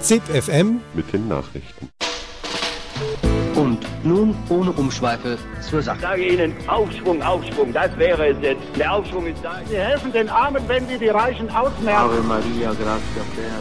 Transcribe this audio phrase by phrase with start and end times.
[0.00, 1.88] ZIP FM mit den Nachrichten.
[3.54, 5.96] Und nun ohne Umschweife zur Sache.
[5.96, 8.62] Ich sage Ihnen, Aufschwung, Aufschwung, das wäre es jetzt.
[8.76, 9.60] Der Aufschwung ist da.
[9.68, 11.88] Sie helfen den Armen, wenn Sie die Reichen ausmerken.
[11.88, 13.60] Ave Maria, gratia plena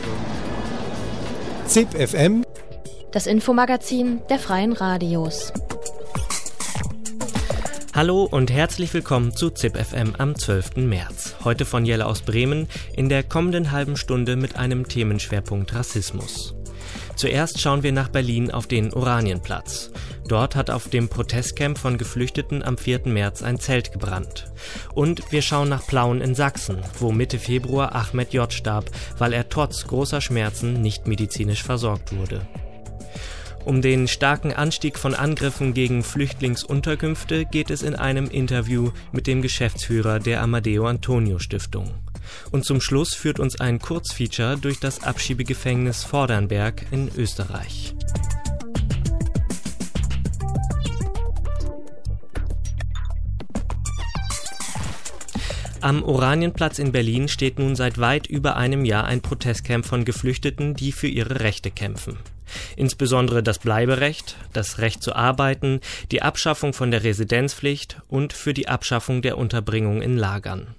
[1.67, 2.43] ZIP FM
[3.11, 5.53] Das Infomagazin der Freien Radios.
[7.95, 10.77] Hallo und herzlich willkommen zu ZIP FM am 12.
[10.77, 11.32] März.
[11.43, 16.55] Heute von Jelle aus Bremen in der kommenden halben Stunde mit einem Themenschwerpunkt Rassismus.
[17.15, 19.91] Zuerst schauen wir nach Berlin auf den Oranienplatz.
[20.27, 23.01] Dort hat auf dem Protestcamp von Geflüchteten am 4.
[23.05, 24.51] März ein Zelt gebrannt.
[24.93, 28.51] Und wir schauen nach Plauen in Sachsen, wo Mitte Februar Ahmed J.
[28.51, 28.85] starb,
[29.17, 32.47] weil er trotz großer Schmerzen nicht medizinisch versorgt wurde.
[33.65, 39.41] Um den starken Anstieg von Angriffen gegen Flüchtlingsunterkünfte geht es in einem Interview mit dem
[39.41, 41.89] Geschäftsführer der Amadeo Antonio Stiftung.
[42.51, 47.95] Und zum Schluss führt uns ein Kurzfeature durch das Abschiebegefängnis Vordernberg in Österreich.
[55.79, 60.73] Am Oranienplatz in Berlin steht nun seit weit über einem Jahr ein Protestcamp von Geflüchteten,
[60.73, 62.17] die für ihre Rechte kämpfen.
[62.75, 65.79] Insbesondere das Bleiberecht, das Recht zu arbeiten,
[66.11, 70.75] die Abschaffung von der Residenzpflicht und für die Abschaffung der Unterbringung in Lagern.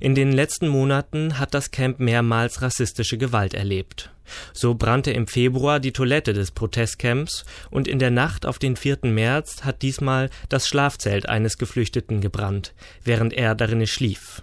[0.00, 4.10] In den letzten Monaten hat das Camp mehrmals rassistische Gewalt erlebt.
[4.52, 8.98] So brannte im Februar die Toilette des Protestcamps und in der Nacht auf den 4.
[9.02, 14.42] März hat diesmal das Schlafzelt eines Geflüchteten gebrannt, während er darin schlief.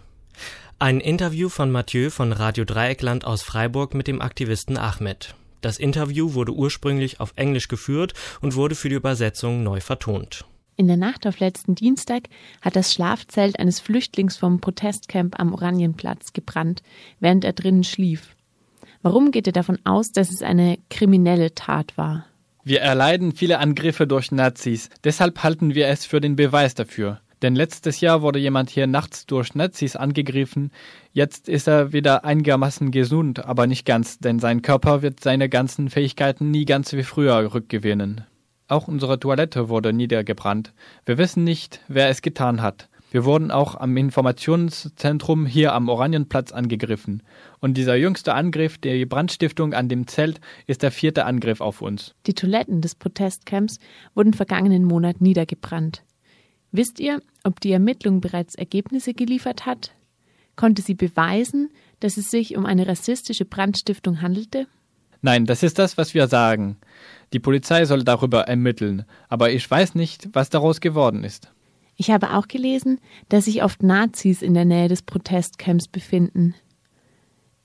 [0.79, 5.35] Ein Interview von Mathieu von Radio Dreieckland aus Freiburg mit dem Aktivisten Ahmed.
[5.61, 10.45] Das Interview wurde ursprünglich auf Englisch geführt und wurde für die Übersetzung neu vertont.
[10.75, 12.23] In der Nacht auf letzten Dienstag
[12.61, 16.81] hat das Schlafzelt eines Flüchtlings vom Protestcamp am Oranienplatz gebrannt,
[17.19, 18.35] während er drinnen schlief.
[19.03, 22.25] Warum geht er davon aus, dass es eine kriminelle Tat war?
[22.63, 27.21] Wir erleiden viele Angriffe durch Nazis, deshalb halten wir es für den Beweis dafür.
[27.41, 30.71] Denn letztes Jahr wurde jemand hier nachts durch Nazis angegriffen.
[31.11, 35.89] Jetzt ist er wieder einigermaßen gesund, aber nicht ganz, denn sein Körper wird seine ganzen
[35.89, 38.25] Fähigkeiten nie ganz wie früher rückgewinnen.
[38.67, 40.73] Auch unsere Toilette wurde niedergebrannt.
[41.05, 42.89] Wir wissen nicht, wer es getan hat.
[43.11, 47.23] Wir wurden auch am Informationszentrum hier am Oranienplatz angegriffen.
[47.59, 52.15] Und dieser jüngste Angriff, die Brandstiftung an dem Zelt, ist der vierte Angriff auf uns.
[52.25, 53.79] Die Toiletten des Protestcamps
[54.15, 56.03] wurden vergangenen Monat niedergebrannt.
[56.71, 59.91] Wisst ihr, ob die Ermittlung bereits Ergebnisse geliefert hat?
[60.55, 64.67] Konnte sie beweisen, dass es sich um eine rassistische Brandstiftung handelte?
[65.21, 66.77] Nein, das ist das, was wir sagen.
[67.33, 71.51] Die Polizei soll darüber ermitteln, aber ich weiß nicht, was daraus geworden ist.
[71.95, 72.99] Ich habe auch gelesen,
[73.29, 76.55] dass sich oft Nazis in der Nähe des Protestcamps befinden.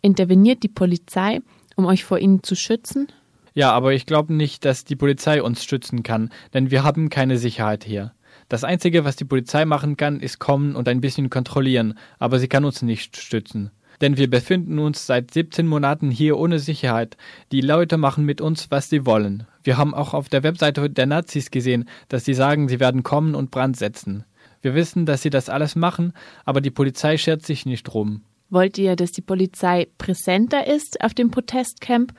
[0.02, 1.40] Interveniert die Polizei,
[1.76, 3.08] um euch vor ihnen zu schützen?
[3.54, 7.38] Ja, aber ich glaube nicht, dass die Polizei uns schützen kann, denn wir haben keine
[7.38, 8.12] Sicherheit hier.
[8.48, 12.48] Das Einzige, was die Polizei machen kann, ist kommen und ein bisschen kontrollieren, aber sie
[12.48, 13.70] kann uns nicht stützen.
[14.00, 17.16] Denn wir befinden uns seit 17 Monaten hier ohne Sicherheit.
[17.50, 19.46] Die Leute machen mit uns, was sie wollen.
[19.64, 23.34] Wir haben auch auf der Webseite der Nazis gesehen, dass sie sagen, sie werden kommen
[23.34, 24.24] und Brand setzen.
[24.62, 26.12] Wir wissen, dass sie das alles machen,
[26.44, 28.22] aber die Polizei schert sich nicht drum.
[28.48, 32.12] Wollt ihr, dass die Polizei präsenter ist auf dem Protestcamp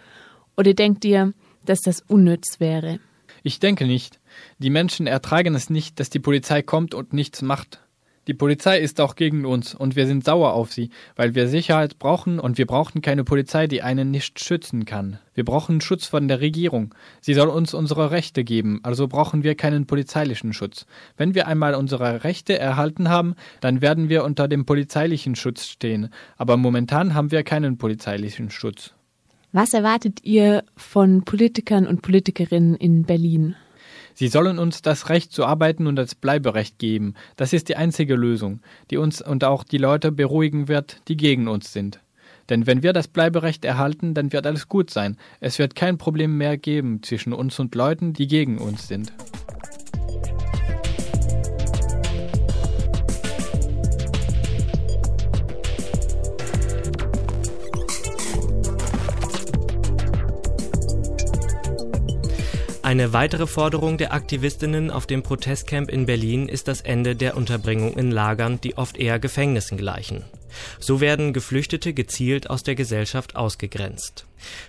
[0.58, 1.34] oder denkt ihr,
[1.66, 3.00] dass das unnütz wäre?
[3.44, 4.20] Ich denke nicht.
[4.60, 7.80] Die Menschen ertragen es nicht, dass die Polizei kommt und nichts macht.
[8.28, 11.98] Die Polizei ist auch gegen uns und wir sind sauer auf sie, weil wir Sicherheit
[11.98, 15.18] brauchen und wir brauchen keine Polizei, die einen nicht schützen kann.
[15.34, 16.94] Wir brauchen Schutz von der Regierung.
[17.22, 20.86] Sie soll uns unsere Rechte geben, also brauchen wir keinen polizeilichen Schutz.
[21.16, 26.10] Wenn wir einmal unsere Rechte erhalten haben, dann werden wir unter dem polizeilichen Schutz stehen,
[26.36, 28.94] aber momentan haben wir keinen polizeilichen Schutz.
[29.54, 33.56] Was erwartet ihr von Politikern und Politikerinnen in Berlin?
[34.20, 37.14] Sie sollen uns das Recht zu arbeiten und das Bleiberecht geben.
[37.36, 41.48] Das ist die einzige Lösung, die uns und auch die Leute beruhigen wird, die gegen
[41.48, 42.00] uns sind.
[42.50, 45.18] Denn wenn wir das Bleiberecht erhalten, dann wird alles gut sein.
[45.40, 49.14] Es wird kein Problem mehr geben zwischen uns und Leuten, die gegen uns sind.
[62.88, 67.98] Eine weitere Forderung der Aktivistinnen auf dem Protestcamp in Berlin ist das Ende der Unterbringung
[67.98, 70.24] in Lagern, die oft eher Gefängnissen gleichen.
[70.80, 74.26] So werden Geflüchtete gezielt aus der Gesellschaft ausgegrenzt.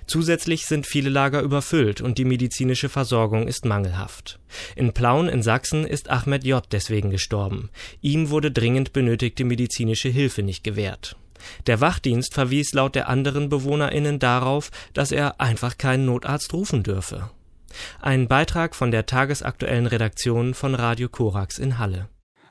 [0.08, 4.40] Zusätzlich sind viele Lager überfüllt und die medizinische Versorgung ist mangelhaft.
[4.74, 6.66] In Plauen in Sachsen ist Ahmed J.
[6.72, 7.70] deswegen gestorben.
[8.00, 11.14] Ihm wurde dringend benötigte medizinische Hilfe nicht gewährt.
[11.68, 17.30] Der Wachdienst verwies laut der anderen BewohnerInnen darauf, dass er einfach keinen Notarzt rufen dürfe.
[18.00, 22.08] Ein Beitrag von der tagesaktuellen Redaktion von Radio Korax in Halle.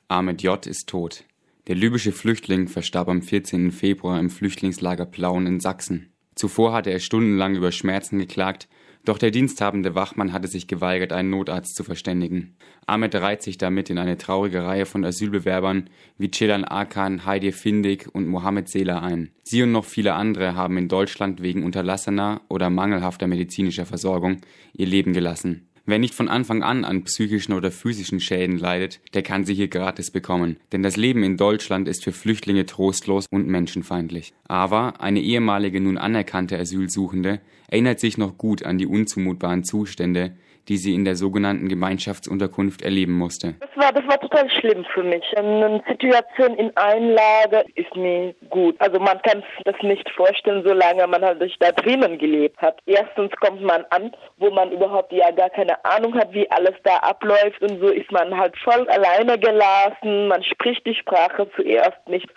[0.08, 0.66] Ahmed J.
[0.66, 1.24] ist tot.
[1.68, 3.72] Der libysche Flüchtling verstarb am 14.
[3.72, 6.14] Februar im Flüchtlingslager Plauen in Sachsen.
[6.36, 8.70] Zuvor hatte er stundenlang über Schmerzen geklagt,
[9.08, 12.56] doch der diensthabende Wachmann hatte sich geweigert, einen Notarzt zu verständigen.
[12.86, 18.14] Ahmed reiht sich damit in eine traurige Reihe von Asylbewerbern wie Celan Akan, Heidi Findig
[18.14, 19.32] und Mohammed Sela ein.
[19.44, 24.42] Sie und noch viele andere haben in Deutschland wegen unterlassener oder mangelhafter medizinischer Versorgung
[24.74, 25.67] ihr Leben gelassen.
[25.90, 29.70] Wer nicht von Anfang an an psychischen oder physischen Schäden leidet, der kann sie hier
[29.70, 30.58] gratis bekommen.
[30.74, 34.34] Denn das Leben in Deutschland ist für Flüchtlinge trostlos und menschenfeindlich.
[34.50, 37.40] Aber eine ehemalige nun anerkannte Asylsuchende
[37.70, 40.36] erinnert sich noch gut an die unzumutbaren Zustände,
[40.68, 43.56] die sie in der sogenannten Gemeinschaftsunterkunft erleben musste.
[43.60, 45.24] Das war, das war total schlimm für mich.
[45.38, 48.76] Eine Situation in Einlage ist nie gut.
[48.80, 52.80] Also man kann sich das nicht vorstellen, solange man halt da drinnen gelebt hat.
[52.86, 56.98] Erstens kommt man an, wo man überhaupt ja gar keine Ahnung hat, wie alles da
[56.98, 60.28] abläuft und so ist man halt voll alleine gelassen.
[60.28, 62.28] Man spricht die Sprache zuerst nicht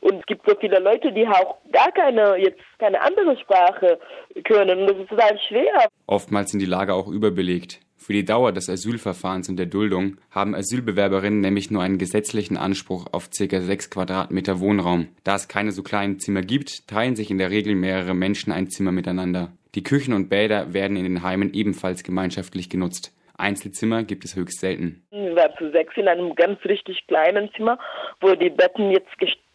[0.00, 3.98] und es gibt so viele Leute, die auch gar keine jetzt keine andere Sprache
[4.44, 4.86] können.
[4.86, 5.88] Das ist total schwer.
[6.06, 7.79] Oftmals sind die Lager auch überbelegt.
[8.10, 13.06] Für die Dauer des Asylverfahrens und der Duldung haben Asylbewerberinnen nämlich nur einen gesetzlichen Anspruch
[13.12, 13.60] auf ca.
[13.60, 15.06] 6 Quadratmeter Wohnraum.
[15.22, 18.68] Da es keine so kleinen Zimmer gibt, teilen sich in der Regel mehrere Menschen ein
[18.68, 19.52] Zimmer miteinander.
[19.76, 23.14] Die Küchen und Bäder werden in den Heimen ebenfalls gemeinschaftlich genutzt.
[23.38, 25.04] Einzelzimmer gibt es höchst selten.
[25.12, 27.78] Wir waren zu sechs in einem ganz richtig kleinen Zimmer,
[28.20, 29.06] wo die Betten jetzt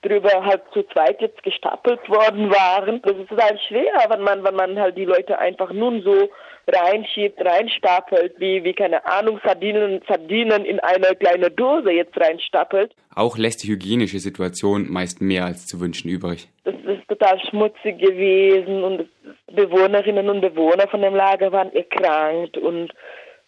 [0.01, 3.01] drüber halt zu zweit jetzt gestapelt worden waren.
[3.01, 6.29] Das ist total schwer, wenn man, wenn man halt die Leute einfach nun so
[6.67, 12.93] reinschiebt, reinstapelt, wie, wie keine Ahnung, Sardinen, Sardinen in eine kleine Dose jetzt reinstapelt.
[13.13, 16.49] Auch lässt die hygienische Situation meist mehr als zu wünschen übrig.
[16.63, 19.07] Das ist total schmutzig gewesen und
[19.51, 22.91] Bewohnerinnen und Bewohner von dem Lager waren erkrankt und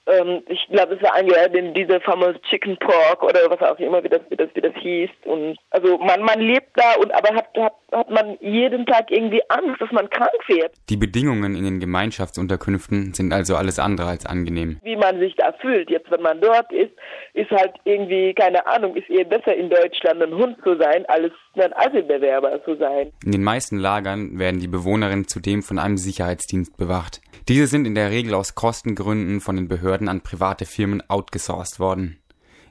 [0.08, 4.04] ähm, ich glaube, es war eingeladen in diese famose Chicken Pork oder was auch immer,
[4.04, 5.10] wie das, wie das, wie das hieß.
[5.26, 9.42] Und also man, man lebt da und aber hat, hat, hat man jeden Tag irgendwie
[9.50, 10.72] Angst, dass man krank wird.
[10.90, 14.80] Die Bedingungen in den Gemeinschaftsunterkünften sind also alles andere als angenehm.
[14.84, 16.92] Wie man sich da fühlt, jetzt wenn man dort ist,
[17.34, 21.34] ist halt irgendwie, keine Ahnung, ist eher besser in Deutschland ein Hund zu sein, als
[21.60, 23.12] ein Asylbewerber zu sein.
[23.24, 27.22] In den meisten Lagern werden die Bewohnerinnen zudem von einem Sicherheitsdienst bewacht.
[27.48, 32.18] Diese sind in der Regel aus Kostengründen von den Behörden an private Firmen outgesourced worden.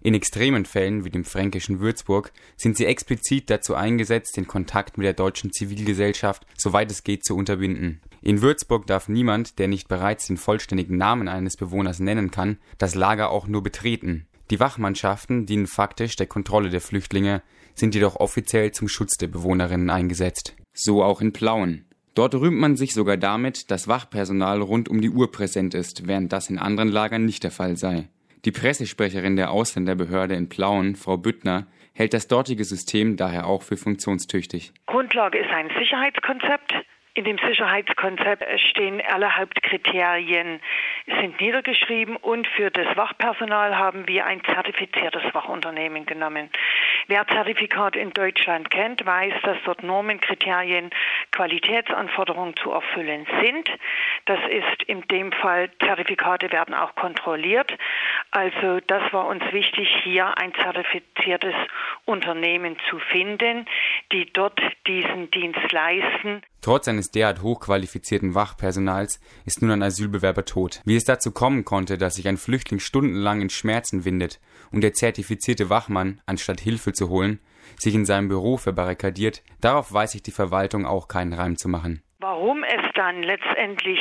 [0.03, 5.05] In extremen Fällen wie dem fränkischen Würzburg sind sie explizit dazu eingesetzt, den Kontakt mit
[5.05, 8.01] der deutschen Zivilgesellschaft soweit es geht zu unterbinden.
[8.23, 12.95] In Würzburg darf niemand, der nicht bereits den vollständigen Namen eines Bewohners nennen kann, das
[12.95, 14.27] Lager auch nur betreten.
[14.51, 17.43] Die Wachmannschaften dienen faktisch der Kontrolle der Flüchtlinge,
[17.77, 20.57] sind jedoch offiziell zum Schutz der Bewohnerinnen eingesetzt.
[20.73, 21.85] So auch in Plauen.
[22.15, 26.33] Dort rühmt man sich sogar damit, dass Wachpersonal rund um die Uhr präsent ist, während
[26.33, 28.09] das in anderen Lagern nicht der Fall sei.
[28.47, 33.77] Die Pressesprecherin der Ausländerbehörde in Plauen, Frau Büttner, hält das dortige System daher auch für
[33.77, 34.73] funktionstüchtig.
[34.87, 36.73] Grundlage ist ein Sicherheitskonzept,
[37.17, 40.61] in dem Sicherheitskonzept stehen alle Hauptkriterien,
[41.07, 46.51] sind niedergeschrieben und für das Wachpersonal haben wir ein zertifiziertes Wachunternehmen genommen.
[47.07, 50.91] Wer Zertifikat in Deutschland kennt, weiß, dass dort Normen, Kriterien,
[51.33, 53.71] Qualitätsanforderungen zu erfüllen sind.
[54.27, 57.73] Das ist in dem Fall, Zertifikate werden auch kontrolliert.
[58.37, 61.55] Also das war uns wichtig, hier ein zertifiziertes
[62.05, 63.65] Unternehmen zu finden,
[64.13, 66.43] die dort diesen Dienst leisten.
[66.61, 70.83] Trotz eines derart hochqualifizierten Wachpersonals ist nun ein Asylbewerber tot.
[70.85, 74.39] Wie es dazu kommen konnte, dass sich ein Flüchtling stundenlang in Schmerzen windet
[74.71, 77.41] und der zertifizierte Wachmann, anstatt Hilfe zu holen,
[77.79, 82.03] sich in seinem Büro verbarrikadiert, darauf weiß sich die Verwaltung auch keinen Reim zu machen.
[82.19, 84.01] Warum es dann letztendlich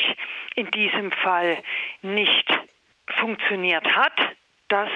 [0.57, 1.57] in diesem Fall
[2.01, 2.51] nicht
[3.19, 4.13] funktioniert hat,
[4.69, 4.89] das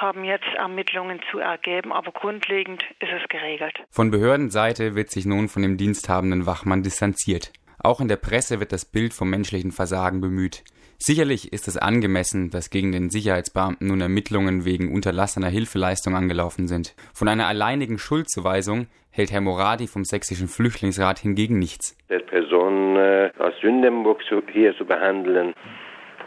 [0.00, 3.74] haben jetzt Ermittlungen zu ergeben, aber grundlegend ist es geregelt.
[3.90, 7.52] Von Behördenseite wird sich nun von dem diensthabenden Wachmann distanziert.
[7.80, 10.64] Auch in der Presse wird das Bild vom menschlichen Versagen bemüht.
[11.00, 16.96] Sicherlich ist es angemessen, dass gegen den Sicherheitsbeamten nun Ermittlungen wegen unterlassener Hilfeleistung angelaufen sind.
[17.14, 21.96] Von einer alleinigen Schuldzuweisung hält Herr Moradi vom Sächsischen Flüchtlingsrat hingegen nichts.
[22.08, 25.54] Der Person äh, aus Sündenburg hier zu behandeln,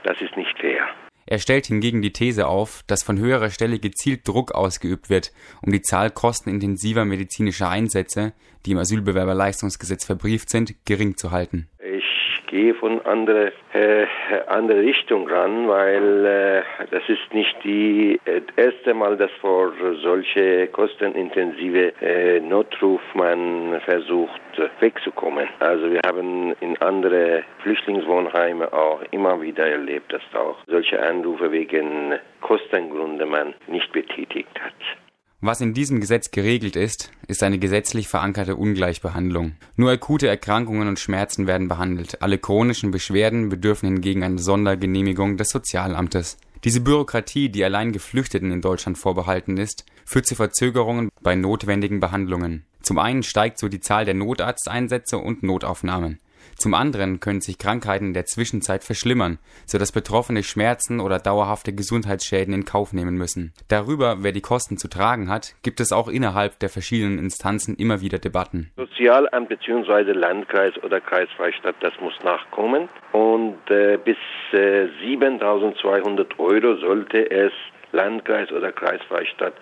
[0.03, 0.87] das ist nicht fair.
[1.25, 5.31] Er stellt hingegen die These auf, dass von höherer Stelle gezielt Druck ausgeübt wird,
[5.61, 8.33] um die Zahl kostenintensiver medizinischer Einsätze,
[8.65, 11.69] die im Asylbewerberleistungsgesetz verbrieft sind, gering zu halten.
[11.79, 12.03] Ich
[12.51, 14.05] gehe von andere äh,
[14.47, 19.71] andere Richtung ran, weil äh, das ist nicht die äh, erste Mal, dass vor
[20.03, 24.41] solche kostenintensive äh, Notruf man versucht
[24.81, 25.47] wegzukommen.
[25.59, 32.19] Also wir haben in andere Flüchtlingswohnheime auch immer wieder erlebt, dass auch solche Anrufe wegen
[32.41, 35.10] Kostengründe man nicht betätigt hat.
[35.43, 39.53] Was in diesem Gesetz geregelt ist, ist eine gesetzlich verankerte Ungleichbehandlung.
[39.75, 42.21] Nur akute Erkrankungen und Schmerzen werden behandelt.
[42.21, 46.37] Alle chronischen Beschwerden bedürfen hingegen einer Sondergenehmigung des Sozialamtes.
[46.63, 52.63] Diese Bürokratie, die allein Geflüchteten in Deutschland vorbehalten ist, führt zu Verzögerungen bei notwendigen Behandlungen.
[52.83, 56.19] Zum einen steigt so die Zahl der Notarzteinsätze und Notaufnahmen.
[56.55, 61.73] Zum anderen können sich Krankheiten in der Zwischenzeit verschlimmern, so dass Betroffene Schmerzen oder dauerhafte
[61.73, 63.53] Gesundheitsschäden in Kauf nehmen müssen.
[63.67, 68.01] Darüber, wer die Kosten zu tragen hat, gibt es auch innerhalb der verschiedenen Instanzen immer
[68.01, 68.71] wieder Debatten.
[68.75, 70.11] Sozialamt bzw.
[70.11, 74.17] Landkreis oder Kreisfreistadt, das muss nachkommen und äh, bis
[74.53, 77.51] äh, 7.200 Euro sollte es
[77.91, 79.53] Landkreis oder Kreisfreistadt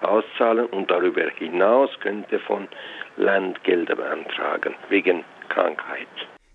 [0.00, 2.68] auszahlen und darüber hinaus könnte von
[3.16, 6.08] Land Gelder beantragen wegen Krankheit.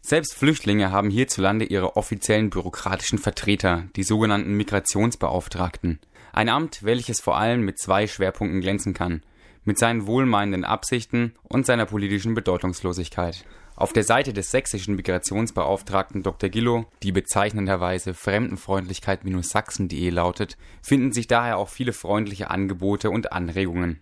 [0.10, 6.00] Selbst Flüchtlinge haben hierzulande ihre offiziellen bürokratischen Vertreter, die sogenannten Migrationsbeauftragten.
[6.34, 9.22] Ein Amt, welches vor allem mit zwei Schwerpunkten glänzen kann,
[9.66, 13.46] mit seinen wohlmeinenden Absichten und seiner politischen Bedeutungslosigkeit.
[13.76, 16.50] Auf der Seite des sächsischen Migrationsbeauftragten Dr.
[16.50, 24.00] Gillo, die bezeichnenderweise fremdenfreundlichkeit-sachsen.de lautet, finden sich daher auch viele freundliche Angebote und Anregungen.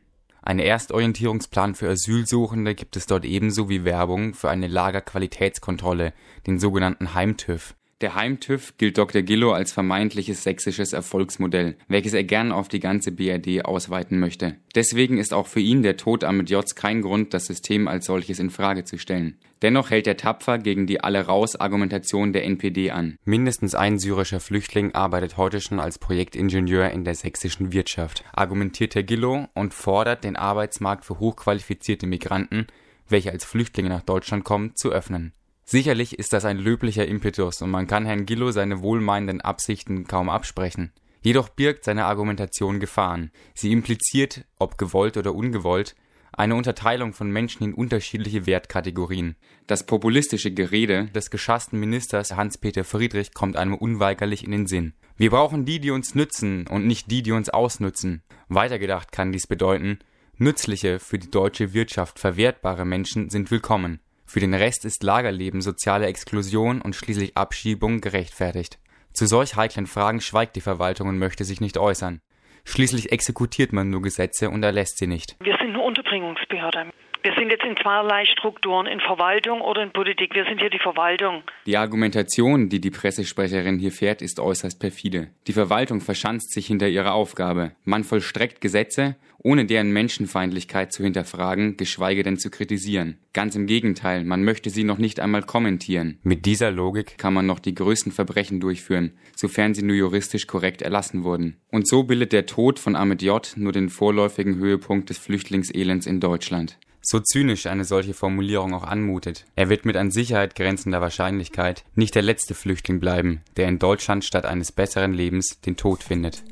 [0.48, 6.14] Ein Erstorientierungsplan für Asylsuchende gibt es dort ebenso wie Werbung für eine Lagerqualitätskontrolle,
[6.48, 7.76] den sogenannten Heimtüv.
[8.00, 9.24] Der Heimtüv gilt Dr.
[9.24, 14.58] Gillo als vermeintliches sächsisches Erfolgsmodell, welches er gern auf die ganze BRD ausweiten möchte.
[14.76, 18.38] Deswegen ist auch für ihn der Tod Ahmed Jots kein Grund, das System als solches
[18.38, 19.40] in Frage zu stellen.
[19.64, 23.18] Dennoch hält er tapfer gegen die Alle-raus-Argumentation der NPD an.
[23.26, 29.02] Mindestens ein syrischer Flüchtling arbeitet heute schon als Projektingenieur in der sächsischen Wirtschaft, argumentiert Herr
[29.02, 32.68] Gillo und fordert, den Arbeitsmarkt für hochqualifizierte Migranten,
[33.10, 35.34] welche als Flüchtlinge nach Deutschland kommen, zu öffnen.
[35.70, 40.30] Sicherlich ist das ein löblicher Impetus und man kann Herrn Gillo seine wohlmeinenden Absichten kaum
[40.30, 40.94] absprechen.
[41.22, 43.32] Jedoch birgt seine Argumentation Gefahren.
[43.54, 45.98] Sie impliziert, ob gewollt oder ungewollt,
[46.32, 49.36] eine Unterteilung von Menschen in unterschiedliche Wertkategorien.
[49.66, 54.94] Das populistische Gerede des geschassten Ministers Hans-Peter Friedrich kommt einem unweigerlich in den Sinn.
[55.18, 58.24] Wir brauchen die, die uns nützen und nicht die, die uns ausnützen.
[58.48, 60.00] Weitergedacht kann dies bedeuten,
[60.38, 64.00] nützliche, für die deutsche Wirtschaft verwertbare Menschen sind willkommen.
[64.30, 68.78] Für den Rest ist Lagerleben, soziale Exklusion und schließlich Abschiebung gerechtfertigt.
[69.14, 72.20] Zu solch heiklen Fragen schweigt die Verwaltung und möchte sich nicht äußern.
[72.66, 75.38] Schließlich exekutiert man nur Gesetze und erlässt sie nicht.
[75.40, 76.92] Wir sind eine Unterbringungsbehörde.
[77.28, 80.34] Wir sind jetzt in zweierlei Strukturen, in Verwaltung oder in Politik.
[80.34, 81.44] Wir sind hier die Verwaltung.
[81.66, 85.28] Die Argumentation, die die Pressesprecherin hier fährt, ist äußerst perfide.
[85.46, 87.74] Die Verwaltung verschanzt sich hinter ihrer Aufgabe.
[87.84, 93.18] Man vollstreckt Gesetze, ohne deren Menschenfeindlichkeit zu hinterfragen, geschweige denn zu kritisieren.
[93.34, 96.20] Ganz im Gegenteil, man möchte sie noch nicht einmal kommentieren.
[96.24, 100.82] Mit dieser Logik kann man noch die größten Verbrechen durchführen, sofern sie nur juristisch korrekt
[100.82, 101.58] erlassen wurden.
[101.74, 103.52] Und so bildet der Tod von Ahmed J.
[103.58, 106.78] nur den vorläufigen Höhepunkt des Flüchtlingselends in Deutschland.
[107.10, 112.16] So zynisch eine solche Formulierung auch anmutet, er wird mit an Sicherheit grenzender Wahrscheinlichkeit nicht
[112.16, 116.44] der letzte Flüchtling bleiben, der in Deutschland statt eines besseren Lebens den Tod findet.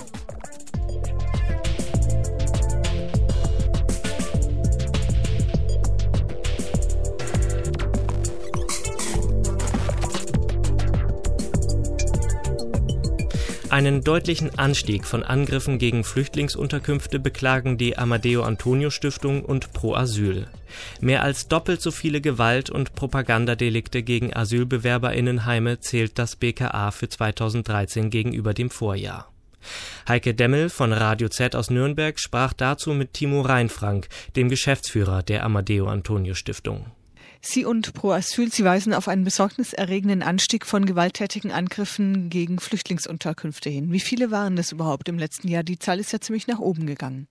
[13.75, 20.47] Einen deutlichen Anstieg von Angriffen gegen Flüchtlingsunterkünfte beklagen die Amadeo Antonio Stiftung und Pro Asyl.
[21.01, 28.09] Mehr als doppelt so viele Gewalt- und Propagandadelikte gegen Asylbewerberinnenheime zählt das BKA für 2013
[28.09, 29.29] gegenüber dem Vorjahr.
[30.07, 35.43] Heike Demmel von Radio Z aus Nürnberg sprach dazu mit Timo Reinfrank, dem Geschäftsführer der
[35.43, 36.85] Amadeo Antonio Stiftung.
[37.45, 43.69] Sie und Pro Asyl, Sie weisen auf einen besorgniserregenden Anstieg von gewalttätigen Angriffen gegen Flüchtlingsunterkünfte
[43.69, 43.91] hin.
[43.91, 45.61] Wie viele waren das überhaupt im letzten Jahr?
[45.61, 47.27] Die Zahl ist ja ziemlich nach oben gegangen.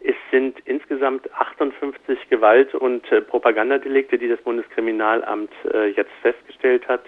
[0.00, 7.04] Es sind insgesamt 58 Gewalt- und äh, Propagandadelikte, die das Bundeskriminalamt äh, jetzt festgestellt hat.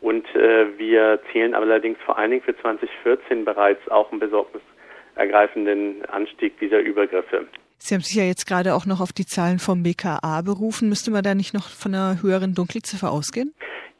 [0.00, 6.58] Und äh, wir zählen allerdings vor allen Dingen für 2014 bereits auch einen besorgnisergreifenden Anstieg
[6.58, 7.46] dieser Übergriffe.
[7.84, 10.88] Sie haben sich ja jetzt gerade auch noch auf die Zahlen vom BKA berufen.
[10.88, 13.52] Müsste man da nicht noch von einer höheren Dunkelziffer ausgehen?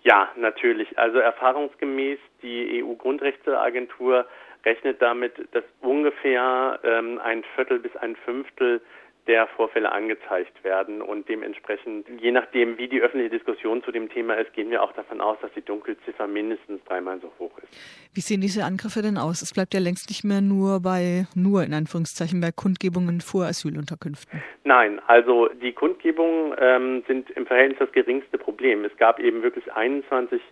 [0.04, 0.96] Ja, natürlich.
[0.96, 4.24] Also erfahrungsgemäß die EU-Grundrechteagentur
[4.64, 8.80] rechnet damit, dass ungefähr ähm, ein Viertel bis ein Fünftel
[9.26, 14.34] der Vorfälle angezeigt werden und dementsprechend, je nachdem, wie die öffentliche Diskussion zu dem Thema
[14.34, 17.68] ist, gehen wir auch davon aus, dass die Dunkelziffer mindestens dreimal so hoch ist.
[18.14, 19.40] Wie sehen diese Angriffe denn aus?
[19.42, 24.42] Es bleibt ja längst nicht mehr nur bei, nur in Anführungszeichen, bei Kundgebungen vor Asylunterkünften.
[24.64, 28.84] Nein, also die Kundgebungen ähm, sind im Verhältnis das geringste Problem.
[28.84, 30.42] Es gab eben wirklich 21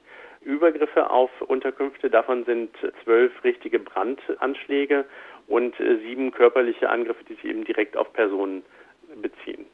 [0.42, 2.70] Übergriffe auf Unterkünfte, davon sind
[3.04, 5.04] zwölf richtige Brandanschläge
[5.50, 8.62] und äh, sieben körperliche Angriffe, die sich eben direkt auf Personen
[9.20, 9.66] beziehen.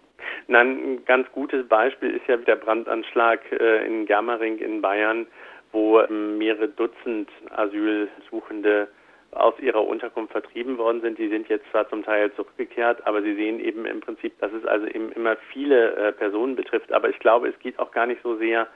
[0.48, 5.26] ein ganz gutes Beispiel ist ja der Brandanschlag äh, in Germering in Bayern,
[5.72, 8.88] wo ähm, mehrere Dutzend Asylsuchende
[9.32, 11.18] aus ihrer Unterkunft vertrieben worden sind.
[11.18, 14.64] Die sind jetzt zwar zum Teil zurückgekehrt, aber Sie sehen eben im Prinzip, dass es
[14.64, 16.90] also eben immer viele äh, Personen betrifft.
[16.90, 18.66] Aber ich glaube, es geht auch gar nicht so sehr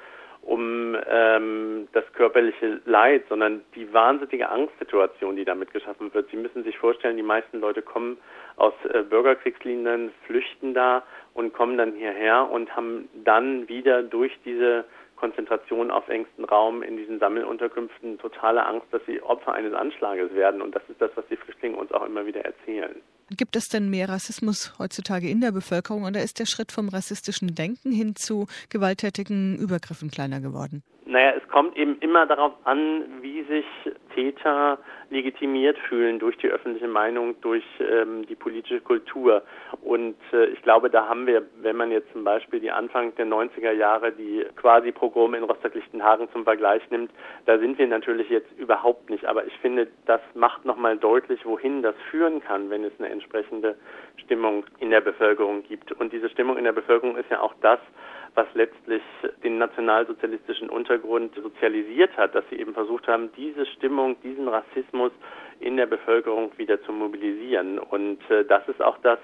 [0.43, 6.31] um ähm, das körperliche Leid, sondern die wahnsinnige Angstsituation, die damit geschaffen wird.
[6.31, 8.19] Sie müssen sich vorstellen, die meisten Leute kommen
[8.57, 11.03] aus äh, Bürgerkriegslinien, flüchten da
[11.35, 14.85] und kommen dann hierher und haben dann wieder durch diese
[15.17, 20.63] Konzentration auf engstem Raum in diesen Sammelunterkünften totale Angst, dass sie Opfer eines Anschlages werden.
[20.63, 22.97] Und das ist das, was die Flüchtlinge uns auch immer wieder erzählen.
[23.37, 27.55] Gibt es denn mehr Rassismus heutzutage in der Bevölkerung oder ist der Schritt vom rassistischen
[27.55, 30.83] Denken hin zu gewalttätigen Übergriffen kleiner geworden?
[31.11, 33.67] Naja, es kommt eben immer darauf an, wie sich
[34.15, 39.43] Täter legitimiert fühlen durch die öffentliche Meinung, durch ähm, die politische Kultur.
[39.83, 43.27] Und äh, ich glaube, da haben wir, wenn man jetzt zum Beispiel die Anfang der
[43.27, 47.11] 90er Jahre, die quasi Pogrome in Rostock-Lichtenhagen zum Vergleich nimmt,
[47.45, 49.25] da sind wir natürlich jetzt überhaupt nicht.
[49.25, 53.75] Aber ich finde, das macht nochmal deutlich, wohin das führen kann, wenn es eine entsprechende
[54.17, 55.91] Stimmung in der Bevölkerung gibt.
[55.91, 57.81] Und diese Stimmung in der Bevölkerung ist ja auch das,
[58.35, 59.03] was letztlich
[59.43, 65.13] den nationalsozialistischen Untergrund sozialisiert hat, dass sie eben versucht haben, diese Stimmung, diesen Rassismus
[65.61, 67.79] in der Bevölkerung wieder zu mobilisieren.
[67.79, 69.19] Und äh, das ist auch das,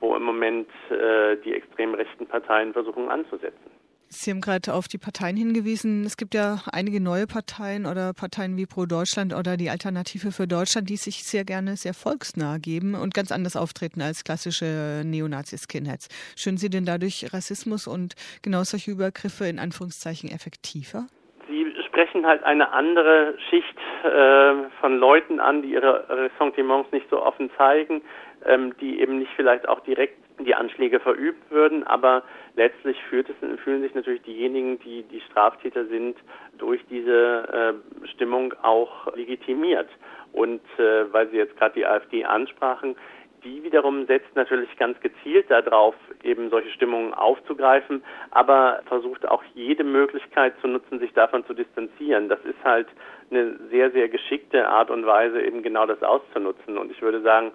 [0.00, 3.70] wo im Moment äh, die extrem rechten Parteien versuchen anzusetzen.
[4.10, 6.04] Sie haben gerade auf die Parteien hingewiesen.
[6.04, 10.46] Es gibt ja einige neue Parteien oder Parteien wie Pro Deutschland oder die Alternative für
[10.46, 16.08] Deutschland, die sich sehr gerne sehr volksnah geben und ganz anders auftreten als klassische Neonazi-Skinheads.
[16.36, 21.06] Schön Sie denn dadurch Rassismus und genau solche Übergriffe in Anführungszeichen effektiver?
[21.46, 27.22] Sie sprechen halt eine andere Schicht äh, von Leuten an, die ihre Ressentiments nicht so
[27.22, 28.00] offen zeigen,
[28.46, 32.22] ähm, die eben nicht vielleicht auch direkt die Anschläge verübt würden, aber
[32.56, 36.16] letztlich es, fühlen sich natürlich diejenigen, die die Straftäter sind,
[36.58, 39.88] durch diese äh, Stimmung auch legitimiert.
[40.32, 42.96] Und äh, weil Sie jetzt gerade die AfD ansprachen,
[43.44, 49.84] die wiederum setzt natürlich ganz gezielt darauf, eben solche Stimmungen aufzugreifen, aber versucht auch jede
[49.84, 52.28] Möglichkeit zu nutzen, sich davon zu distanzieren.
[52.28, 52.88] Das ist halt
[53.30, 56.78] eine sehr, sehr geschickte Art und Weise, eben genau das auszunutzen.
[56.78, 57.52] Und ich würde sagen,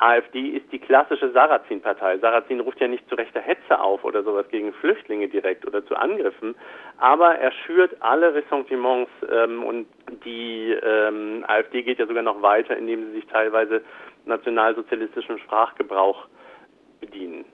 [0.00, 2.18] AfD ist die klassische Sarrazin-Partei.
[2.18, 5.94] Sarrazin ruft ja nicht zu rechter Hetze auf oder sowas gegen Flüchtlinge direkt oder zu
[5.94, 6.54] Angriffen,
[6.98, 9.86] aber er schürt alle Ressentiments ähm, und
[10.24, 13.82] die ähm, AfD geht ja sogar noch weiter, indem sie sich teilweise
[14.24, 16.26] nationalsozialistischem Sprachgebrauch
[17.00, 17.44] bedienen.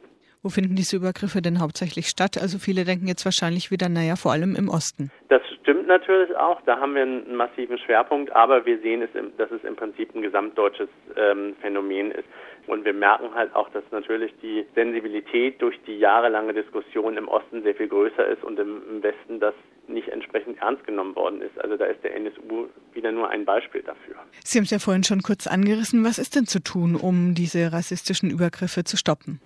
[0.42, 2.38] Wo finden diese Übergriffe denn hauptsächlich statt?
[2.40, 5.10] Also viele denken jetzt wahrscheinlich wieder, naja, vor allem im Osten.
[5.28, 6.60] Das stimmt natürlich auch.
[6.64, 10.22] Da haben wir einen massiven Schwerpunkt, aber wir sehen, es, dass es im Prinzip ein
[10.22, 12.28] gesamtdeutsches ähm, Phänomen ist.
[12.68, 17.64] Und wir merken halt auch, dass natürlich die Sensibilität durch die jahrelange Diskussion im Osten
[17.64, 19.54] sehr viel größer ist und im Westen das
[19.88, 21.58] nicht entsprechend ernst genommen worden ist.
[21.60, 24.16] Also da ist der NSU wieder nur ein Beispiel dafür.
[24.44, 26.04] Sie haben es ja vorhin schon kurz angerissen.
[26.04, 29.40] Was ist denn zu tun, um diese rassistischen Übergriffe zu stoppen?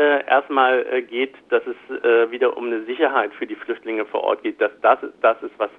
[0.00, 4.24] Äh, erstmal äh, geht, dass es äh, wieder um eine Sicherheit für die Flüchtlinge vor
[4.24, 5.70] Ort geht, dass das das ist, was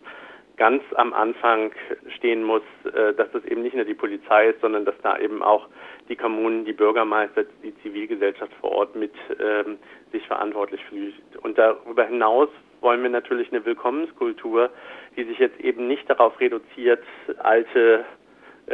[0.58, 1.72] ganz am Anfang
[2.18, 5.42] stehen muss, äh, dass das eben nicht nur die Polizei ist, sondern dass da eben
[5.42, 5.68] auch
[6.08, 9.80] die Kommunen, die Bürgermeister, die Zivilgesellschaft vor Ort mit ähm,
[10.12, 11.16] sich verantwortlich fühlt.
[11.42, 12.50] Und darüber hinaus
[12.82, 14.70] wollen wir natürlich eine Willkommenskultur,
[15.18, 17.04] die sich jetzt eben nicht darauf reduziert,
[17.40, 18.06] alte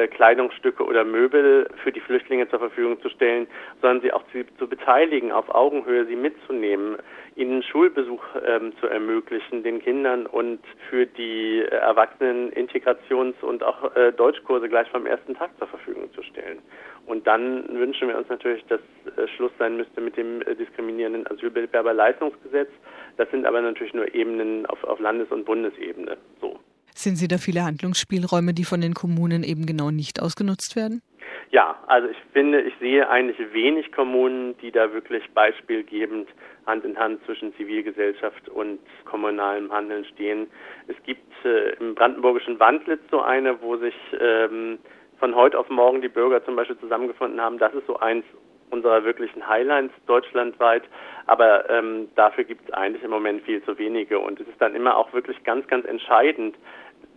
[0.05, 3.47] Kleidungsstücke oder Möbel für die Flüchtlinge zur Verfügung zu stellen,
[3.81, 6.97] sondern sie auch zu, zu beteiligen, auf Augenhöhe sie mitzunehmen,
[7.35, 13.95] ihnen Schulbesuch ähm, zu ermöglichen, den Kindern und für die äh, Erwachsenen Integrations- und auch
[13.95, 16.59] äh, Deutschkurse gleich vom ersten Tag zur Verfügung zu stellen.
[17.05, 18.81] Und dann wünschen wir uns natürlich, dass
[19.15, 22.69] äh, Schluss sein müsste mit dem äh, diskriminierenden Asylbewerberleistungsgesetz.
[23.17, 26.17] Das sind aber natürlich nur Ebenen auf, auf Landes- und Bundesebene.
[26.41, 26.59] So.
[26.97, 31.03] Sind Sie da viele Handlungsspielräume, die von den Kommunen eben genau nicht ausgenutzt werden?
[31.51, 36.27] Ja, also ich finde, ich sehe eigentlich wenig Kommunen, die da wirklich beispielgebend
[36.65, 40.47] Hand in Hand zwischen Zivilgesellschaft und kommunalem Handeln stehen.
[40.87, 44.79] Es gibt äh, im brandenburgischen Wandlitz so eine, wo sich ähm,
[45.19, 47.59] von heute auf morgen die Bürger zum Beispiel zusammengefunden haben.
[47.59, 48.25] Das ist so eins
[48.69, 50.83] unserer wirklichen Highlines deutschlandweit.
[51.25, 54.19] Aber ähm, dafür gibt es eigentlich im Moment viel zu wenige.
[54.19, 56.55] Und es ist dann immer auch wirklich ganz, ganz entscheidend,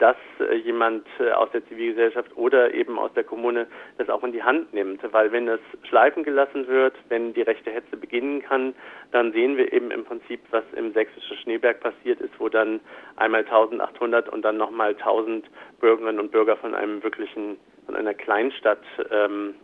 [0.01, 3.67] dass äh, jemand äh, aus der Zivilgesellschaft oder eben aus der Kommune
[3.99, 5.01] das auch in die Hand nimmt.
[5.13, 8.75] Weil wenn es schleifen gelassen wird, wenn die rechte Hetze beginnen kann,
[9.13, 12.81] dann sehen wir eben im Prinzip, was im sächsischen Schneeberg passiert ist, wo dann
[13.17, 15.47] einmal 1800 und dann nochmal 1000
[15.81, 19.55] Bürgerinnen und Bürger von einem wirklichen, von einer Kleinstadt ähm,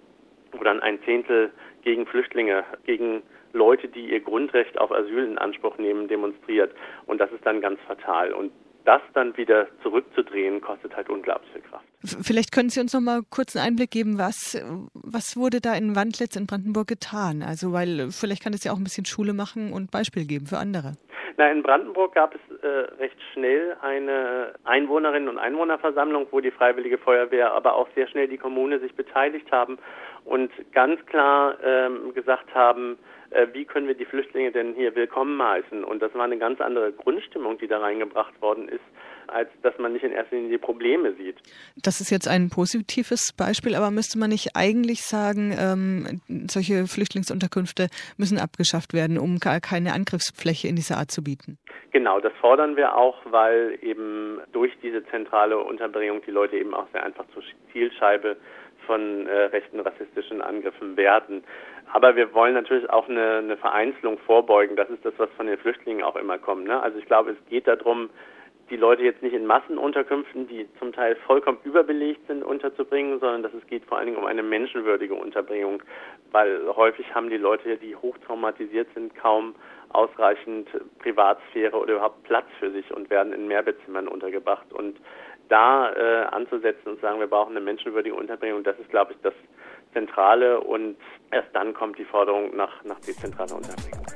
[0.52, 1.50] wo dann ein Zehntel
[1.82, 3.22] gegen Flüchtlinge, gegen
[3.52, 6.74] Leute, die ihr Grundrecht auf Asyl in Anspruch nehmen, demonstriert.
[7.06, 8.32] Und das ist dann ganz fatal.
[8.32, 8.52] Und
[8.86, 11.84] das dann wieder zurückzudrehen, kostet halt unglaublich viel Kraft.
[12.04, 14.56] Vielleicht können Sie uns noch mal kurz einen Einblick geben, was,
[14.94, 17.42] was wurde da in Wandlitz in Brandenburg getan?
[17.42, 20.58] Also, weil vielleicht kann es ja auch ein bisschen Schule machen und Beispiel geben für
[20.58, 20.94] andere.
[21.38, 22.66] Na, in Brandenburg gab es äh,
[22.98, 28.38] recht schnell eine Einwohnerinnen- und Einwohnerversammlung, wo die Freiwillige Feuerwehr, aber auch sehr schnell die
[28.38, 29.78] Kommune sich beteiligt haben
[30.24, 32.98] und ganz klar ähm, gesagt haben,
[33.30, 35.84] äh, wie können wir die Flüchtlinge denn hier willkommen heißen?
[35.84, 38.84] Und das war eine ganz andere Grundstimmung, die da reingebracht worden ist,
[39.28, 41.36] als dass man nicht in erster Linie die Probleme sieht.
[41.82, 47.88] Das ist jetzt ein positives Beispiel, aber müsste man nicht eigentlich sagen, ähm, solche Flüchtlingsunterkünfte
[48.16, 51.58] müssen abgeschafft werden, um gar keine Angriffsfläche in dieser Art zu bieten?
[51.92, 56.86] Genau, das fordern wir auch, weil eben durch diese zentrale Unterbringung die Leute eben auch
[56.92, 58.36] sehr einfach zur Zielscheibe
[58.86, 61.42] von äh, rechten rassistischen Angriffen werden.
[61.92, 64.76] Aber wir wollen natürlich auch eine, eine Vereinzelung vorbeugen.
[64.76, 66.66] Das ist das, was von den Flüchtlingen auch immer kommt.
[66.66, 66.80] Ne?
[66.80, 68.10] Also ich glaube, es geht darum,
[68.70, 73.54] die Leute jetzt nicht in Massenunterkünften, die zum Teil vollkommen überbelegt sind, unterzubringen, sondern dass
[73.54, 75.82] es geht vor allen Dingen um eine menschenwürdige Unterbringung,
[76.32, 79.54] weil häufig haben die Leute, die hochtraumatisiert sind, kaum
[79.90, 84.72] ausreichend Privatsphäre oder überhaupt Platz für sich und werden in Mehrbettzimmern untergebracht.
[84.72, 84.98] Und
[85.48, 89.34] da äh, anzusetzen und sagen, wir brauchen eine menschenwürdige Unterbringung, das ist, glaube ich, das
[89.92, 90.96] Zentrale und
[91.30, 94.15] erst dann kommt die Forderung nach, nach dezentraler Unterbringung.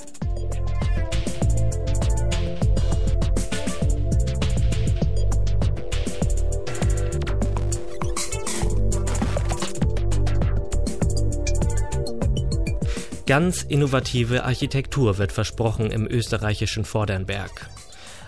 [13.31, 17.71] Ganz innovative Architektur wird versprochen im österreichischen Vordernberg.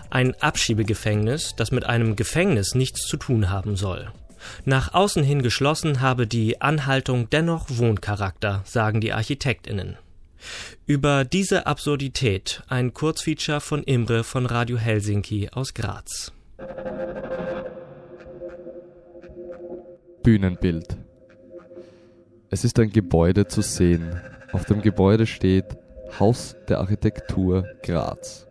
[0.09, 4.13] Ein Abschiebegefängnis, das mit einem Gefängnis nichts zu tun haben soll.
[4.63, 9.97] Nach außen hin geschlossen habe die Anhaltung dennoch Wohncharakter, sagen die Architektinnen.
[10.85, 16.31] Über diese Absurdität ein Kurzfeature von Imre von Radio Helsinki aus Graz.
[20.23, 20.95] Bühnenbild.
[22.49, 24.21] Es ist ein Gebäude zu sehen.
[24.53, 25.65] Auf dem Gebäude steht
[26.19, 28.47] Haus der Architektur Graz.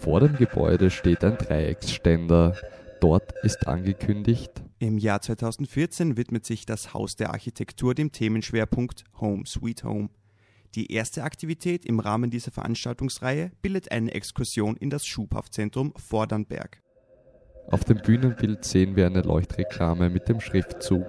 [0.00, 2.56] Vor dem Gebäude steht ein Dreiecksständer.
[3.00, 4.50] Dort ist angekündigt.
[4.80, 10.08] Im Jahr 2014 widmet sich das Haus der Architektur dem Themenschwerpunkt Home Sweet Home.
[10.74, 16.82] Die erste Aktivität im Rahmen dieser Veranstaltungsreihe bildet eine Exkursion in das Schubhaftzentrum Vordernberg.
[17.68, 21.06] Auf dem Bühnenbild sehen wir eine Leuchtreklame mit dem Schriftzug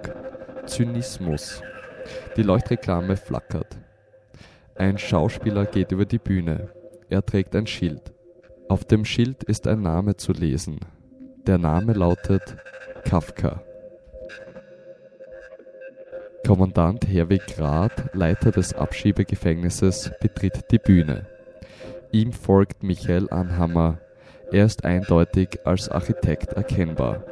[0.66, 1.62] Zynismus.
[2.36, 3.76] Die Leuchtreklame flackert.
[4.76, 6.70] Ein Schauspieler geht über die Bühne.
[7.08, 8.12] Er trägt ein Schild.
[8.68, 10.80] Auf dem Schild ist ein Name zu lesen.
[11.46, 12.56] Der Name lautet
[13.04, 13.62] Kafka.
[16.44, 21.26] Kommandant Herwig Rath, Leiter des Abschiebegefängnisses, betritt die Bühne.
[22.10, 23.98] Ihm folgt Michael Anhammer.
[24.50, 27.24] Er ist eindeutig als Architekt erkennbar.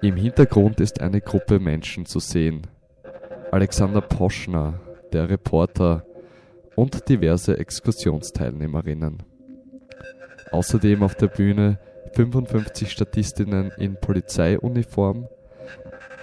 [0.00, 2.68] Im Hintergrund ist eine Gruppe Menschen zu sehen.
[3.50, 4.80] Alexander Poschner,
[5.12, 6.04] der Reporter
[6.76, 9.22] und diverse Exkursionsteilnehmerinnen.
[10.50, 11.78] Außerdem auf der Bühne
[12.12, 15.28] 55 Statistinnen in Polizeiuniform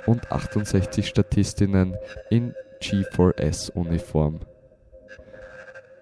[0.06, 1.96] und 68 Statistinnen
[2.30, 4.40] in G4S-Uniform.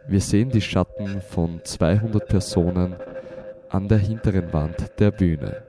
[0.08, 2.96] Wir sehen die Schatten von 200 Personen
[3.70, 5.67] an der hinteren Wand der Bühne.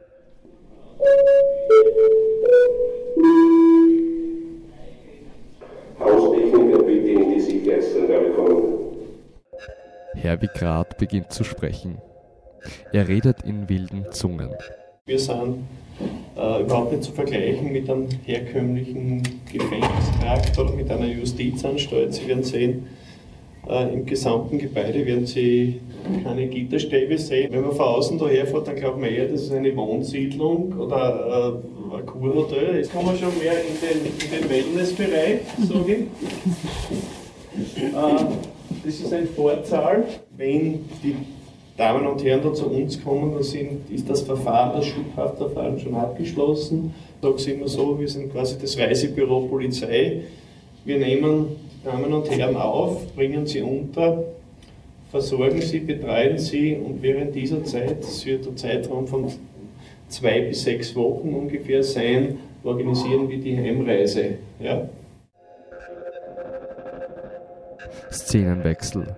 [10.21, 11.99] Herr Vigrat beginnt zu sprechen.
[12.93, 14.51] Er redet in wilden Zungen.
[15.07, 15.65] Wir sind
[16.37, 22.15] äh, überhaupt nicht zu vergleichen mit einem herkömmlichen Gefängnistrakt oder mit einer Justizanstalt.
[22.15, 22.87] Sie werden sehen,
[23.69, 25.81] äh, im gesamten Gebäude werden Sie
[26.25, 27.53] keine Gitterstäbe sehen.
[27.53, 31.61] Wenn man von außen daher fährt, dann glaubt man eher, das ist eine Wohnsiedlung oder
[31.93, 32.77] äh, ein Kurhotel.
[32.77, 36.07] Jetzt kommen wir schon mehr in den, in den Wellnessbereich, sage ich.
[38.89, 40.05] Das ist ein Vorzahl.
[40.35, 41.15] Wenn die
[41.77, 45.95] Damen und Herren da zu uns kommen, dann sind, ist das Verfahren, das Schubhaftverfahren schon
[45.95, 46.95] abgeschlossen.
[47.21, 50.23] Sage es immer so, wir sind quasi das Reisebüro Polizei.
[50.87, 51.49] Wir nehmen
[51.85, 54.25] Damen und Herren auf, bringen sie unter,
[55.11, 59.31] versorgen sie, betreuen sie und während dieser Zeit, das wird der Zeitraum von
[60.09, 64.37] zwei bis sechs Wochen ungefähr sein, organisieren wir die Heimreise.
[64.61, 64.89] Ja?
[68.11, 69.17] Szenenwechsel.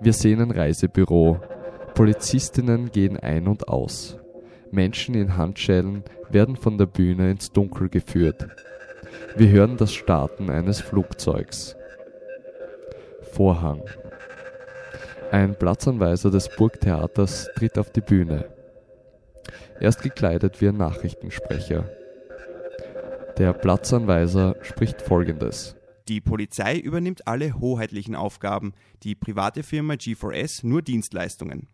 [0.00, 1.40] Wir sehen ein Reisebüro.
[1.94, 4.18] Polizistinnen gehen ein und aus.
[4.70, 8.46] Menschen in Handschellen werden von der Bühne ins Dunkel geführt.
[9.36, 11.76] Wir hören das Starten eines Flugzeugs.
[13.32, 13.82] Vorhang.
[15.30, 18.46] Ein Platzanweiser des Burgtheaters tritt auf die Bühne.
[19.80, 21.84] Er ist gekleidet wie ein Nachrichtensprecher.
[23.38, 25.76] Der Platzanweiser spricht folgendes.
[26.08, 31.66] Die Polizei übernimmt alle hoheitlichen Aufgaben, die private Firma G4S nur Dienstleistungen.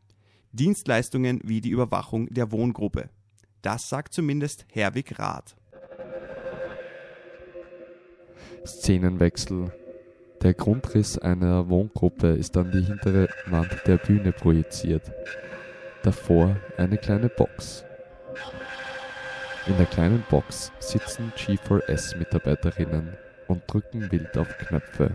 [0.53, 3.11] Dienstleistungen wie die Überwachung der Wohngruppe.
[3.61, 5.55] Das sagt zumindest Herwig Rath.
[8.65, 9.71] Szenenwechsel.
[10.41, 15.13] Der Grundriss einer Wohngruppe ist an die hintere Wand der Bühne projiziert.
[16.03, 17.85] Davor eine kleine Box.
[19.67, 23.17] In der kleinen Box sitzen G4S-Mitarbeiterinnen
[23.53, 25.13] und drücken wild auf Knöpfe.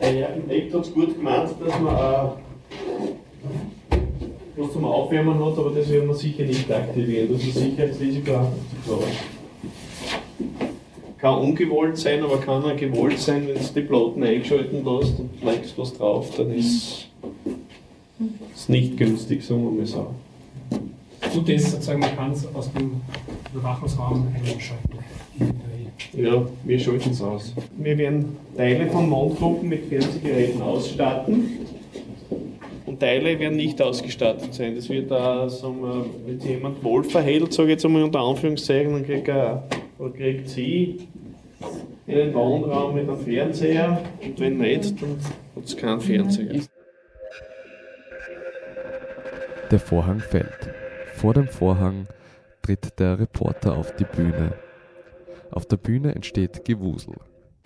[0.00, 2.36] Der Architekt hat es gut gemeint, dass man auch
[4.56, 7.28] was zum Aufwärmen hat, aber das werden wir sicher nicht aktivieren.
[7.32, 8.52] Das ist Sicherheitsrisiko auch.
[11.18, 15.42] Kann ungewollt sein, aber kann auch gewollt sein, wenn du die Platten eingeschalten lässt und
[15.42, 17.08] legst was drauf, dann ist
[18.54, 20.14] es nicht günstig, sagen wir mal so.
[21.32, 23.00] Gut ist sozusagen, man kann es aus dem
[23.54, 24.98] Überwachungsraum einschalten.
[26.12, 27.54] Ja, wir schalten es aus.
[27.76, 31.66] Wir werden Teile von Mondgruppen mit Fernsehgeräten ausstatten
[32.86, 34.74] und Teile werden nicht ausgestattet sein.
[34.74, 35.48] Das wird da,
[36.26, 39.62] wenn sich jemand wohl verhält, sage ich jetzt einmal unter Anführungszeichen, dann kriegt, er,
[39.98, 41.08] oder kriegt sie
[42.06, 45.16] einen Wohnraum mit einem Fernseher und wenn nicht, dann
[45.56, 46.60] hat es keinen Fernseher.
[49.70, 50.68] Der Vorhang fällt.
[51.14, 52.06] Vor dem Vorhang
[52.60, 54.52] tritt der Reporter auf die Bühne.
[55.52, 57.14] Auf der Bühne entsteht Gewusel.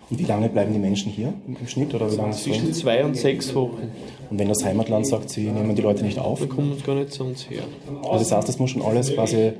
[0.09, 1.93] Und wie lange bleiben die Menschen hier im Schnitt?
[1.93, 3.91] Oder wie lange Zwischen zwei und sechs Wochen.
[4.29, 6.39] Und wenn das Heimatland sagt, sie nehmen die Leute nicht auf?
[6.39, 7.63] Dann kommen uns gar nicht zu uns her.
[8.03, 9.53] Also das heißt, das muss schon alles quasi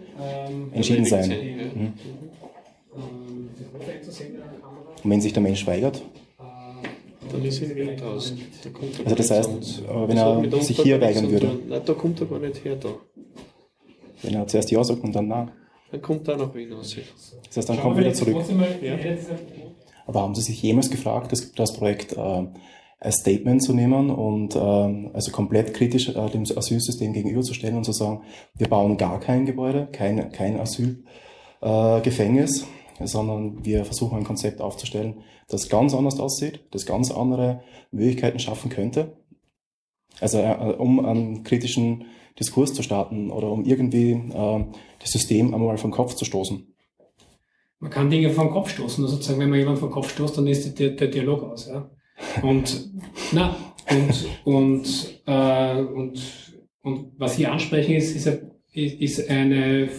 [0.74, 1.30] entschieden sein.
[1.30, 1.94] Mhm.
[5.04, 6.02] Und wenn sich der Mensch weigert?
[7.32, 8.38] Dann ist er wieder draußen.
[8.64, 11.60] Da kommt er Also das heißt, aber wenn er uns sich hier weigern würde?
[11.68, 12.76] Nein, da kommt er gar nicht her.
[12.76, 12.90] Da.
[14.22, 15.52] Wenn er zuerst Ja sagt und dann Nein.
[15.92, 16.96] Dann kommt er nach Wien raus.
[17.48, 18.44] Das heißt, dann kommt er wieder zurück.
[18.82, 18.98] Ja.
[20.06, 22.48] Aber haben Sie sich jemals gefragt, das, das Projekt äh,
[23.00, 27.92] als Statement zu nehmen und ähm, also komplett kritisch äh, dem Asylsystem gegenüberzustellen und zu
[27.92, 28.22] sagen,
[28.56, 32.66] wir bauen gar kein Gebäude, kein, kein Asylgefängnis,
[33.00, 38.40] äh, sondern wir versuchen ein Konzept aufzustellen, das ganz anders aussieht, das ganz andere Möglichkeiten
[38.40, 39.18] schaffen könnte.
[40.20, 42.06] Also äh, um einen kritischen
[42.40, 44.66] Diskurs zu starten oder um irgendwie äh,
[45.00, 46.68] das System einmal vom Kopf zu stoßen.
[47.80, 49.04] Man kann Dinge vom Kopf stoßen.
[49.04, 51.68] Also sozusagen, wenn man jemanden vom Kopf stoßt, dann ist der, der Dialog aus.
[51.68, 51.90] Ja?
[52.42, 52.90] Und,
[53.32, 53.56] na,
[53.92, 56.22] und, und, äh, und,
[56.82, 59.90] und was Sie ansprechen, ist, ist, eine- ist eine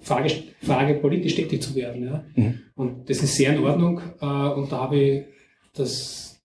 [0.00, 0.30] Frage,
[0.62, 2.04] Frage, politisch tätig zu werden.
[2.04, 2.24] Ja?
[2.36, 2.60] Mhm.
[2.76, 4.00] Und das ist sehr in Ordnung.
[4.20, 5.24] Äh, und da habe ich
[5.74, 6.40] das,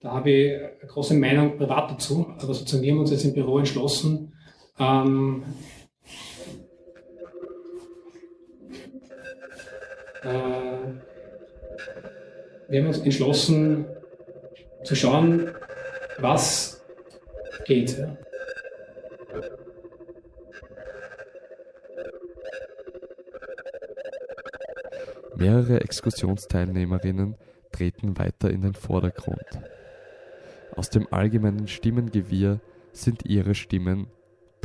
[0.00, 2.26] da habe ich eine große Meinung privat dazu.
[2.38, 4.32] Aber sozusagen, wir haben uns jetzt im Büro entschlossen,
[4.78, 5.42] ähm,
[10.22, 10.28] äh,
[12.68, 13.86] wir haben uns entschlossen
[14.84, 15.50] zu schauen,
[16.18, 16.84] was
[17.64, 17.98] geht.
[17.98, 18.16] Ja.
[25.36, 27.36] Mehrere Exkursionsteilnehmerinnen
[27.70, 29.44] treten weiter in den Vordergrund.
[30.74, 32.60] Aus dem allgemeinen Stimmengewirr
[32.92, 34.06] sind ihre Stimmen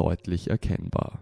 [0.02, 1.20] deutlich erkennbar.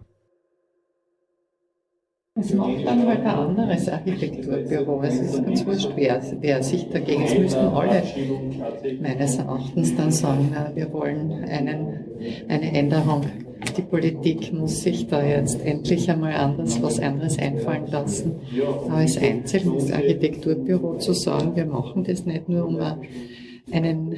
[2.34, 5.02] Es macht dann halt ein anderes Architekturbüro.
[5.02, 7.24] Es ist ganz wurscht, wer, wer sich dagegen.
[7.24, 8.02] Es müssten alle
[9.02, 12.04] meines Erachtens dann sagen, na, wir wollen einen,
[12.48, 13.26] eine Änderung.
[13.76, 18.36] Die Politik muss sich da jetzt endlich einmal anders was anderes einfallen lassen.
[18.86, 22.80] Aber als einzelnes Architekturbüro zu sagen, wir machen das nicht nur um
[23.70, 24.16] einen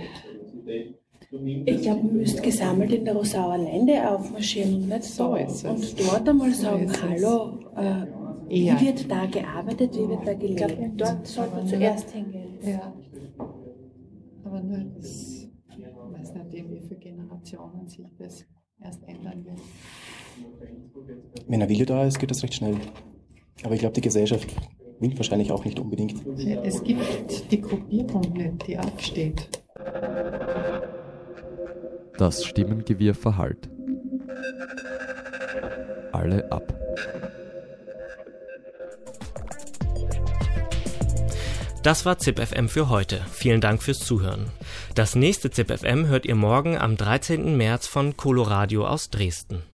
[1.64, 5.34] Ich glaube, man müsste gesammelt in der Rosauer Lande aufmarschieren und nicht so.
[5.34, 7.02] Und dort einmal sagen, ist es.
[7.02, 8.78] hallo, äh, Ja.
[8.78, 11.00] wie wird da gearbeitet, wie wird da gelebt?
[11.00, 12.58] Dort sollte man zuerst hingehen.
[12.62, 12.92] Ja.
[14.44, 18.44] Aber nur, das, ich weiß nicht, in wie viele Generationen sich das
[18.84, 19.58] erst ändern wird.
[21.48, 22.76] Wenn ein Wille da ist, geht das recht schnell.
[23.64, 24.48] Aber ich glaube, die Gesellschaft
[25.00, 26.14] will wahrscheinlich auch nicht unbedingt.
[26.62, 29.48] Es gibt die Gruppierung nicht, die aufsteht.
[32.18, 33.68] Das Stimmengewirr verhallt.
[36.12, 36.75] Alle ab.
[41.83, 43.20] Das war ZipFM für heute.
[43.33, 44.46] Vielen Dank fürs Zuhören.
[44.94, 47.57] Das nächste ZipFM hört ihr morgen am 13.
[47.57, 49.62] März von Coloradio aus Dresden.